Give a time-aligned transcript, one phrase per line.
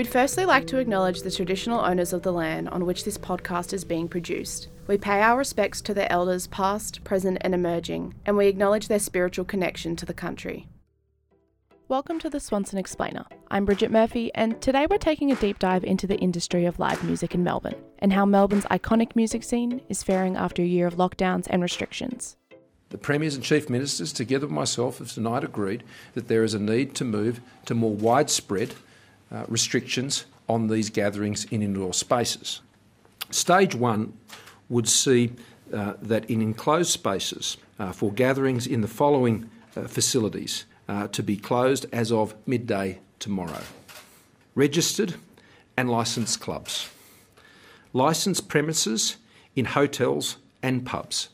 [0.00, 3.74] We'd firstly like to acknowledge the traditional owners of the land on which this podcast
[3.74, 4.68] is being produced.
[4.86, 8.98] We pay our respects to their elders past, present, and emerging, and we acknowledge their
[8.98, 10.66] spiritual connection to the country.
[11.88, 13.26] Welcome to the Swanson Explainer.
[13.50, 17.04] I'm Bridget Murphy, and today we're taking a deep dive into the industry of live
[17.04, 20.96] music in Melbourne and how Melbourne's iconic music scene is faring after a year of
[20.96, 22.38] lockdowns and restrictions.
[22.90, 26.58] The Premiers and Chief Ministers, together with myself, have tonight agreed that there is a
[26.58, 28.74] need to move to more widespread
[29.32, 32.60] uh, restrictions on these gatherings in indoor spaces.
[33.30, 34.12] Stage one
[34.68, 35.32] would see
[35.72, 41.22] uh, that in enclosed spaces uh, for gatherings in the following uh, facilities uh, to
[41.22, 43.62] be closed as of midday tomorrow.
[44.56, 45.14] Registered
[45.76, 46.88] and licensed clubs,
[47.92, 49.16] licensed premises
[49.54, 51.28] in hotels and pubs,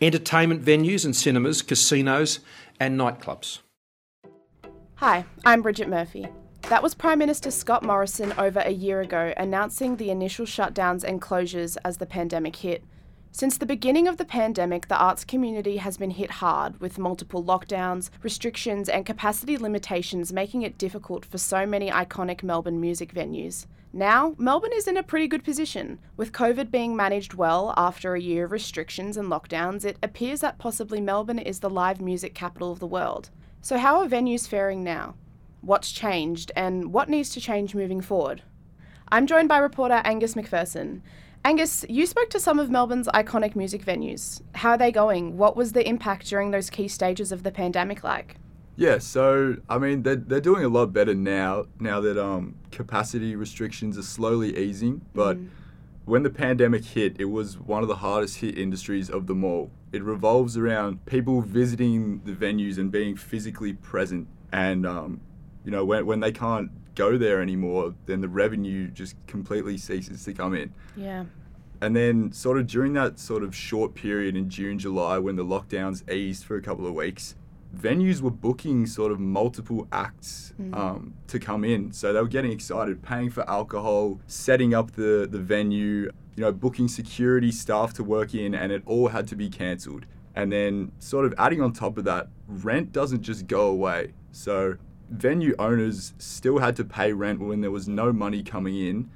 [0.00, 2.40] entertainment venues and cinemas, casinos,
[2.80, 3.60] and nightclubs.
[4.96, 6.26] Hi, I'm Bridget Murphy.
[6.62, 11.22] That was Prime Minister Scott Morrison over a year ago announcing the initial shutdowns and
[11.22, 12.84] closures as the pandemic hit.
[13.30, 17.44] Since the beginning of the pandemic, the arts community has been hit hard with multiple
[17.44, 23.66] lockdowns, restrictions, and capacity limitations making it difficult for so many iconic Melbourne music venues.
[23.92, 25.98] Now, Melbourne is in a pretty good position.
[26.16, 30.58] With COVID being managed well after a year of restrictions and lockdowns, it appears that
[30.58, 33.30] possibly Melbourne is the live music capital of the world.
[33.62, 35.14] So, how are venues faring now?
[35.60, 38.42] what's changed, and what needs to change moving forward.
[39.10, 41.00] I'm joined by reporter Angus McPherson.
[41.44, 44.42] Angus, you spoke to some of Melbourne's iconic music venues.
[44.54, 45.36] How are they going?
[45.36, 48.36] What was the impact during those key stages of the pandemic like?
[48.78, 53.34] Yeah, so I mean they're, they're doing a lot better now now that um, capacity
[53.34, 55.04] restrictions are slowly easing.
[55.14, 55.48] But mm.
[56.04, 59.72] when the pandemic hit, it was one of the hardest hit industries of them all.
[59.90, 65.22] It revolves around people visiting the venues and being physically present, and um,
[65.64, 70.24] you know, when, when they can't go there anymore, then the revenue just completely ceases
[70.24, 70.72] to come in.
[70.96, 71.24] Yeah.
[71.80, 75.44] And then, sort of during that sort of short period in June, July, when the
[75.44, 77.34] lockdowns eased for a couple of weeks,
[77.76, 80.74] venues were booking sort of multiple acts mm.
[80.76, 81.92] um, to come in.
[81.92, 86.52] So they were getting excited, paying for alcohol, setting up the, the venue, you know,
[86.52, 90.06] booking security staff to work in, and it all had to be cancelled.
[90.34, 94.12] And then, sort of adding on top of that, rent doesn't just go away.
[94.30, 94.76] So
[95.10, 99.10] venue owners still had to pay rent when there was no money coming in,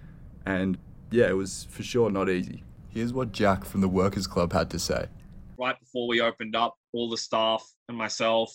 [0.45, 0.79] and
[1.11, 2.65] yeah, it was for sure not easy.
[2.89, 5.07] Here's what Jack from the Workers Club had to say.
[5.59, 8.54] Right before we opened up, all the staff and myself,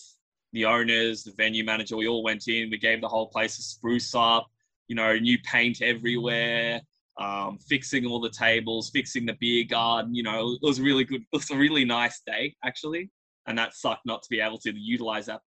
[0.52, 2.70] the owners, the venue manager, we all went in.
[2.70, 4.46] We gave the whole place a spruce up,
[4.86, 6.80] you know, new paint everywhere,
[7.18, 10.14] um, fixing all the tables, fixing the beer garden.
[10.14, 11.22] You know, it was really good.
[11.22, 13.10] It was a really nice day, actually.
[13.46, 15.40] And that sucked not to be able to utilize that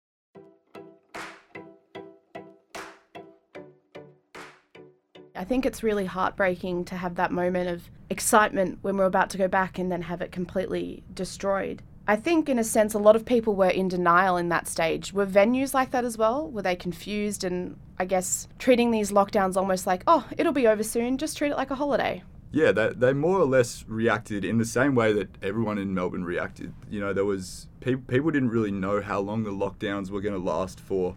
[5.40, 9.38] I think it's really heartbreaking to have that moment of excitement when we're about to
[9.38, 11.82] go back and then have it completely destroyed.
[12.10, 15.14] I think, in a sense, a lot of people were in denial in that stage.
[15.14, 16.50] Were venues like that as well?
[16.50, 20.82] Were they confused and, I guess, treating these lockdowns almost like, oh, it'll be over
[20.82, 22.24] soon, just treat it like a holiday?
[22.52, 26.24] Yeah, they, they more or less reacted in the same way that everyone in Melbourne
[26.24, 26.74] reacted.
[26.90, 30.34] You know, there was people, people didn't really know how long the lockdowns were going
[30.34, 31.16] to last for.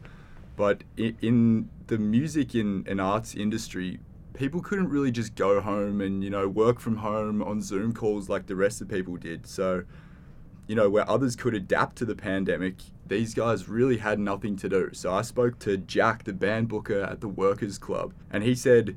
[0.57, 3.99] But in, in the music and, and arts industry,
[4.35, 8.29] people couldn't really just go home and you know work from home on Zoom calls
[8.29, 9.47] like the rest of people did.
[9.47, 9.85] So,
[10.73, 14.71] you know, where others could adapt to the pandemic, these guys really had nothing to
[14.71, 14.89] do.
[14.95, 18.97] So I spoke to Jack, the band booker at the Workers Club, and he said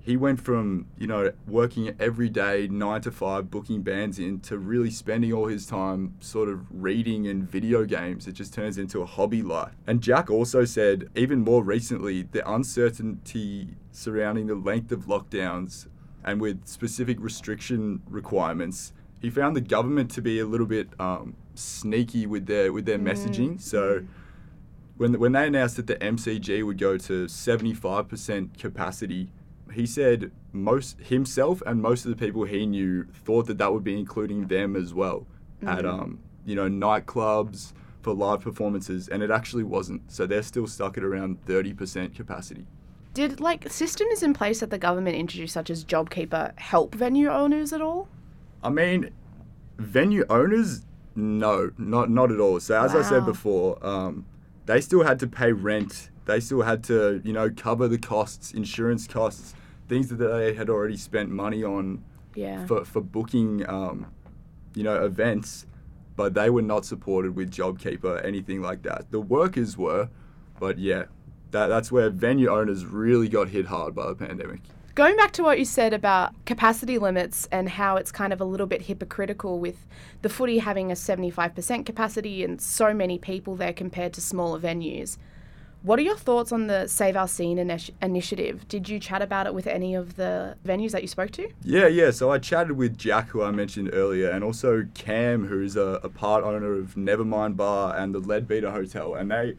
[0.00, 4.58] he went from you know working every day nine to five booking bands in to
[4.58, 9.00] really spending all his time sort of reading and video games it just turns into
[9.00, 14.92] a hobby life and jack also said even more recently the uncertainty surrounding the length
[14.92, 15.86] of lockdowns
[16.22, 18.92] and with specific restriction requirements
[19.24, 22.98] he found the government to be a little bit um, sneaky with their with their
[22.98, 23.10] mm.
[23.10, 24.06] messaging so mm.
[24.98, 29.30] when, when they announced that the MCG would go to 75% capacity
[29.72, 33.82] he said most himself and most of the people he knew thought that that would
[33.82, 35.26] be including them as well
[35.62, 35.68] mm-hmm.
[35.68, 37.72] at um you know nightclubs
[38.02, 42.66] for live performances and it actually wasn't so they're still stuck at around 30% capacity
[43.14, 47.72] did like systems in place that the government introduced such as jobkeeper help venue owners
[47.72, 48.06] at all
[48.64, 49.10] i mean
[49.78, 50.84] venue owners
[51.14, 53.00] no not not at all so as wow.
[53.00, 54.26] i said before um,
[54.66, 58.52] they still had to pay rent they still had to, you know, cover the costs,
[58.52, 59.54] insurance costs,
[59.88, 62.02] things that they had already spent money on
[62.34, 62.64] yeah.
[62.66, 64.06] for, for booking, um,
[64.74, 65.66] you know, events.
[66.16, 69.10] but they were not supported with JobKeeper, anything like that.
[69.10, 70.08] The workers were,
[70.58, 71.04] but yeah,
[71.50, 74.60] that, that's where venue owners really got hit hard by the pandemic.
[74.94, 78.44] Going back to what you said about capacity limits and how it's kind of a
[78.44, 79.88] little bit hypocritical with
[80.22, 85.18] the footy having a 75% capacity and so many people there compared to smaller venues.
[85.82, 88.68] What are your thoughts on the Save Our Scene initi- initiative?
[88.68, 91.50] Did you chat about it with any of the venues that you spoke to?
[91.64, 92.12] Yeah, yeah.
[92.12, 95.98] So I chatted with Jack, who I mentioned earlier, and also Cam, who is a,
[96.04, 99.56] a part owner of Nevermind Bar and the Leadbeater Hotel, and they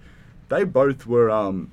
[0.48, 1.72] they both were um,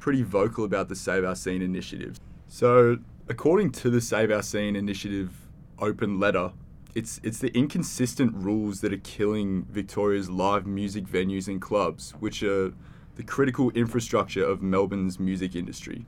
[0.00, 2.18] pretty vocal about the Save Our Scene initiative.
[2.56, 2.96] So
[3.28, 5.30] according to the Save Our Scene initiative
[5.78, 6.52] open letter,
[6.94, 12.42] it's it's the inconsistent rules that are killing Victoria's live music venues and clubs, which
[12.42, 12.72] are
[13.16, 16.06] the critical infrastructure of Melbourne's music industry.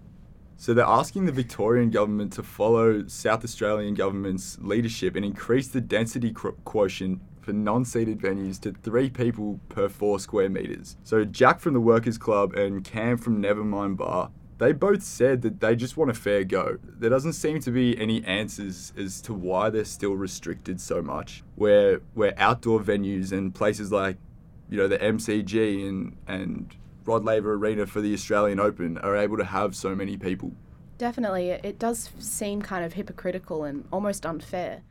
[0.57, 5.83] So they're asking the Victorian government to follow South Australian government's leadership and increase the
[5.83, 10.97] density quotient for non-seated venues to three people per four square meters.
[11.05, 15.61] So Jack from the Workers Club and Cam from Nevermind Bar, they both said that
[15.61, 16.79] they just want a fair go.
[16.85, 21.45] There doesn't seem to be any answers as to why they're still restricted so much.
[21.55, 24.17] Where where outdoor venues and places like,
[24.69, 29.39] you know, the MCG and and Rod Laver Arena for the Australian Open are able
[29.39, 30.53] to have so many people.
[30.99, 31.51] Definitely.
[31.51, 34.83] It does seem kind of hypocritical and almost unfair.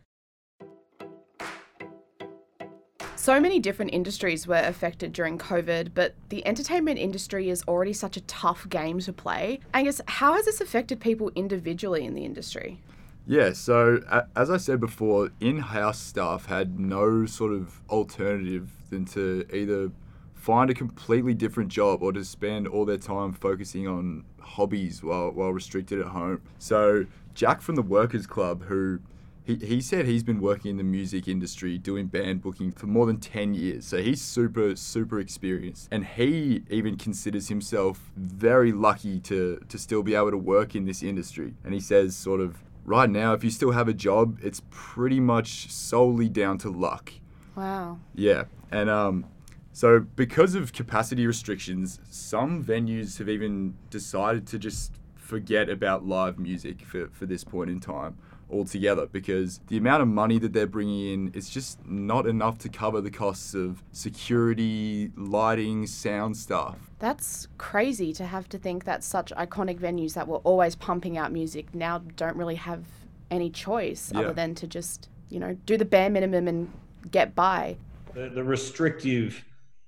[3.27, 8.15] So many different industries were affected during COVID, but the entertainment industry is already such
[8.15, 9.59] a tough game to play.
[9.73, 12.79] Angus, how has this affected people individually in the industry?
[13.25, 13.99] Yeah, so
[14.37, 19.91] as I said before, in house staff had no sort of alternative than to either
[20.33, 25.31] find a completely different job or to spend all their time focusing on hobbies while,
[25.31, 26.41] while restricted at home.
[26.59, 28.99] So, Jack from the Workers Club, who
[29.47, 33.05] he, he said he's been working in the music industry doing band booking for more
[33.05, 33.85] than 10 years.
[33.85, 35.87] So he's super, super experienced.
[35.89, 40.83] And he even considers himself very lucky to, to still be able to work in
[40.83, 41.53] this industry.
[41.63, 45.21] And he says, sort of, right now, if you still have a job, it's pretty
[45.21, 47.13] much solely down to luck.
[47.55, 47.99] Wow.
[48.15, 48.43] Yeah.
[48.69, 49.25] And um,
[49.71, 56.37] so, because of capacity restrictions, some venues have even decided to just forget about live
[56.37, 58.17] music for, for this point in time
[58.49, 62.69] altogether because the amount of money that they're bringing in is just not enough to
[62.69, 66.77] cover the costs of security, lighting, sound stuff.
[66.99, 71.31] That's crazy to have to think that such iconic venues that were always pumping out
[71.31, 72.85] music now don't really have
[73.29, 74.21] any choice yeah.
[74.21, 76.71] other than to just, you know, do the bare minimum and
[77.11, 77.77] get by.
[78.13, 79.43] The, the restrictive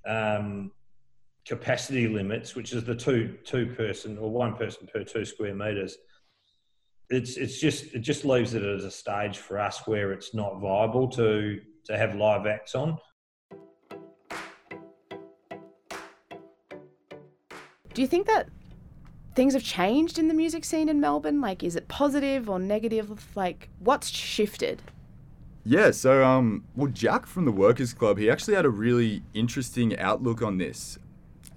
[0.05, 0.71] um,
[1.47, 5.97] capacity limits, which is the two two person or one person per two square meters.
[7.09, 10.59] It's it's just it just leaves it as a stage for us where it's not
[10.59, 12.97] viable to to have live acts on.
[17.93, 18.47] Do you think that
[19.33, 21.41] things have changed in the music scene in Melbourne?
[21.41, 23.27] Like, is it positive or negative?
[23.35, 24.83] Like, what's shifted?
[25.65, 29.97] Yeah, so um, well, Jack from the Workers Club, he actually had a really interesting
[29.97, 30.99] outlook on this.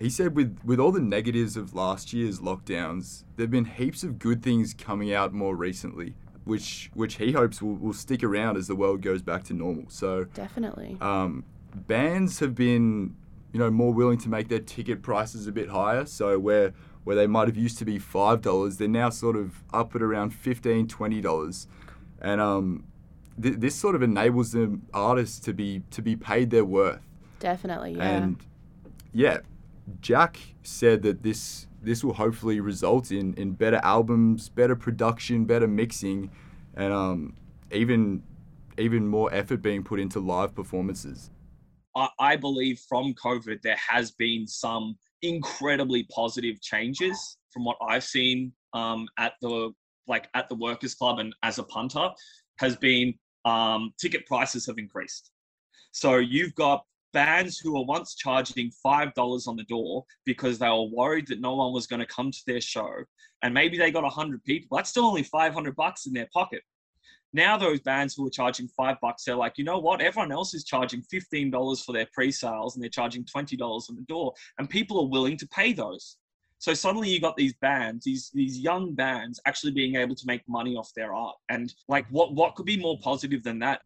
[0.02, 4.18] He said, with with all the negatives of last year's lockdowns, there've been heaps of
[4.18, 8.66] good things coming out more recently, which which he hopes will, will stick around as
[8.66, 9.84] the world goes back to normal.
[9.90, 11.44] So definitely, um,
[11.86, 13.14] bands have been,
[13.52, 16.04] you know, more willing to make their ticket prices a bit higher.
[16.04, 19.62] So where where they might have used to be five dollars, they're now sort of
[19.72, 21.68] up at around 15 20 dollars,
[22.20, 22.82] and um,
[23.40, 27.06] th- this sort of enables the artists to be to be paid their worth.
[27.38, 28.02] Definitely, yeah.
[28.02, 28.36] And
[29.12, 29.38] yeah,
[30.00, 35.66] Jack said that this this will hopefully result in in better albums, better production, better
[35.66, 36.30] mixing,
[36.74, 37.36] and um,
[37.70, 38.22] even
[38.78, 41.30] even more effort being put into live performances.
[41.96, 48.04] I, I believe from COVID there has been some incredibly positive changes from what I've
[48.04, 49.72] seen um, at the
[50.08, 52.08] like at the workers club and as a punter
[52.58, 55.30] has been um, ticket prices have increased.
[55.92, 60.88] So you've got bands who were once charging $5 on the door because they were
[60.88, 62.90] worried that no one was going to come to their show.
[63.42, 64.76] And maybe they got 100 people.
[64.76, 66.62] That's still only 500 bucks in their pocket.
[67.32, 70.02] Now those bands who are charging five bucks, they're like, you know what?
[70.02, 74.34] Everyone else is charging $15 for their pre-sales and they're charging $20 on the door.
[74.58, 76.18] And people are willing to pay those.
[76.58, 80.42] So suddenly you got these bands, these these young bands actually being able to make
[80.46, 81.34] money off their art.
[81.48, 83.80] And like what what could be more positive than that?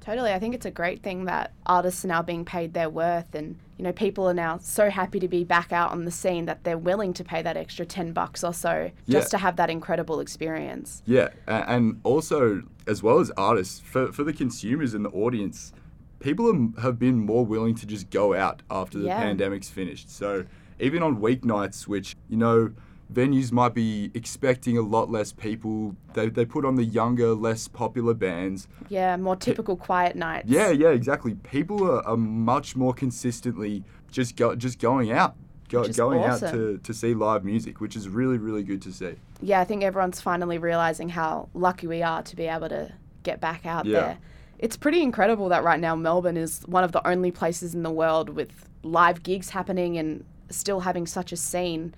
[0.00, 0.32] Totally.
[0.32, 3.58] I think it's a great thing that artists are now being paid their worth and
[3.76, 6.64] you know people are now so happy to be back out on the scene that
[6.64, 9.28] they're willing to pay that extra 10 bucks or so just yeah.
[9.30, 11.02] to have that incredible experience.
[11.06, 15.72] Yeah, and also as well as artists for for the consumers and the audience
[16.20, 19.20] people are, have been more willing to just go out after the Yeah.
[19.20, 20.10] pandemic's finished.
[20.10, 20.44] So
[20.78, 22.72] even on weeknights, which you know
[23.12, 27.68] venues might be expecting a lot less people, they they put on the younger, less
[27.68, 28.68] popular bands.
[28.88, 30.48] Yeah, more typical quiet nights.
[30.48, 31.34] Yeah, yeah, exactly.
[31.34, 35.36] People are, are much more consistently just go just going out.
[35.68, 39.16] Go, going out to, to see live music, which is really, really good to see.
[39.42, 42.92] yeah, I think everyone's finally realizing how lucky we are to be able to
[43.24, 43.98] get back out Yeah.
[44.00, 44.18] there.
[44.60, 47.90] It's pretty incredible that right now Melbourne is one of the only places in the
[47.90, 51.92] world with live gigs happening and still having such a scene.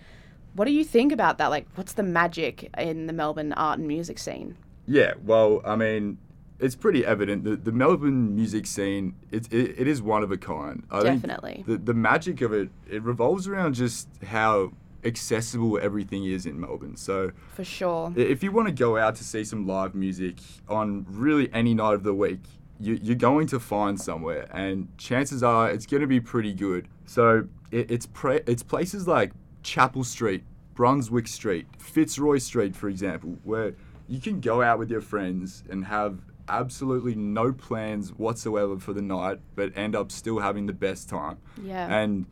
[0.58, 1.50] What do you think about that?
[1.50, 4.56] Like, what's the magic in the Melbourne art and music scene?
[4.88, 6.18] Yeah, well, I mean,
[6.58, 10.36] it's pretty evident that the Melbourne music scene it, it, it is one of a
[10.36, 10.82] kind.
[10.90, 11.62] I Definitely.
[11.64, 14.72] the the magic of it it revolves around just how
[15.04, 16.96] accessible everything is in Melbourne.
[16.96, 18.12] So For sure.
[18.16, 20.38] if you want to go out to see some live music
[20.68, 22.40] on really any night of the week,
[22.80, 26.88] you, you're going to find somewhere, and chances are it's going to be pretty good.
[27.06, 29.30] So it, it's pre- it's places like
[29.68, 30.44] Chapel Street,
[30.75, 33.75] Brunswick Street, Fitzroy Street, for example, where
[34.08, 39.02] you can go out with your friends and have absolutely no plans whatsoever for the
[39.02, 41.37] night, but end up still having the best time.
[41.62, 41.87] Yeah.
[41.94, 42.25] And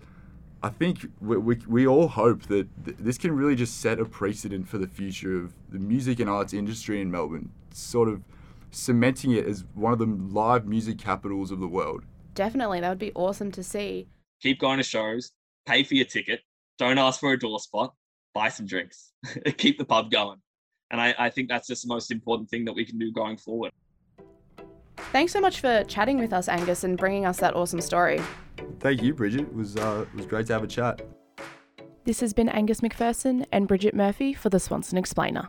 [0.63, 4.07] I think we, we, we all hope that th- this can really just set a
[4.07, 8.23] precedent for the future of the music and arts industry in Melbourne, sort of
[8.71, 12.05] cementing it as one of the live music capitals of the world.
[12.35, 12.81] Definitely.
[12.81, 14.09] That would be awesome to see.
[14.41, 15.33] Keep going to shows,
[15.67, 16.41] pay for your ticket,
[16.79, 17.95] don't ask for a door spot,
[18.35, 19.13] buy some drinks,
[19.57, 20.39] keep the pub going.
[20.91, 23.37] And I, I think that's just the most important thing that we can do going
[23.37, 23.73] forward.
[25.13, 28.21] Thanks so much for chatting with us, Angus, and bringing us that awesome story.
[28.81, 29.43] Thank you, Bridget.
[29.43, 31.03] It was, uh, it was great to have a chat.
[32.05, 35.49] This has been Angus McPherson and Bridget Murphy for the Swanson Explainer.